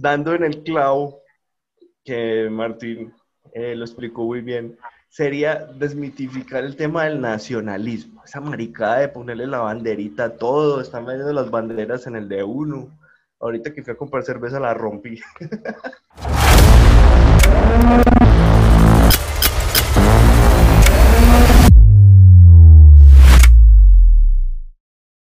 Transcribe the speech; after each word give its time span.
dando 0.00 0.34
en 0.34 0.44
el 0.44 0.62
clavo, 0.62 1.20
que 2.04 2.48
Martín 2.50 3.12
eh, 3.52 3.74
lo 3.74 3.84
explicó 3.84 4.24
muy 4.24 4.40
bien, 4.40 4.78
sería 5.08 5.66
desmitificar 5.74 6.64
el 6.64 6.76
tema 6.76 7.04
del 7.04 7.20
nacionalismo. 7.20 8.22
Esa 8.24 8.40
maricada 8.40 9.00
de 9.00 9.08
ponerle 9.08 9.46
la 9.46 9.58
banderita 9.58 10.24
a 10.24 10.36
todo, 10.36 10.80
están 10.80 11.04
vendiendo 11.04 11.32
las 11.32 11.50
banderas 11.50 12.06
en 12.06 12.16
el 12.16 12.28
de 12.28 12.42
uno. 12.42 12.98
Ahorita 13.40 13.72
que 13.72 13.82
fui 13.82 13.92
a 13.92 13.96
comprar 13.96 14.22
cerveza 14.22 14.60
la 14.60 14.74
rompí. 14.74 15.20